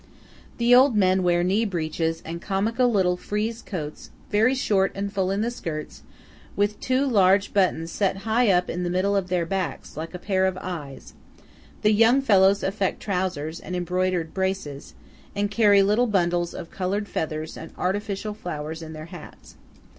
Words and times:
The 0.57 0.73
old 0.73 0.95
men 0.95 1.21
wear 1.21 1.43
knee 1.43 1.63
breeches 1.63 2.23
and 2.25 2.41
comical 2.41 2.91
little 2.91 3.17
frieze 3.17 3.61
coats 3.61 4.09
very 4.31 4.55
short 4.55 4.91
and 4.95 5.13
full 5.13 5.29
in 5.29 5.41
the 5.41 5.51
skirts, 5.51 6.01
with 6.55 6.79
two 6.79 7.05
large 7.05 7.53
buttons 7.53 7.91
set 7.91 8.17
high 8.25 8.49
up 8.49 8.67
in 8.67 8.81
the 8.81 8.89
middle 8.89 9.15
of 9.15 9.29
their 9.29 9.45
backs, 9.45 9.95
like 9.95 10.15
a 10.15 10.17
pair 10.17 10.47
of 10.47 10.57
eyes, 10.59 11.13
The 11.83 11.93
young 11.93 12.19
fellows 12.19 12.63
affect 12.63 12.99
trousers 12.99 13.59
and 13.59 13.75
embroidered 13.75 14.33
braces, 14.33 14.95
and 15.35 15.51
carry 15.51 15.83
little 15.83 16.07
bundles 16.07 16.55
of 16.55 16.71
coloured 16.71 17.07
feathers 17.07 17.55
and 17.55 17.71
artificial 17.77 18.33
flowers 18.33 18.81
in 18.81 18.93
their 18.93 19.05
hats. 19.13 19.55